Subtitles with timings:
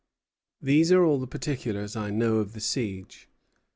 [0.59, 3.29] These are all the particulars I know of the siege.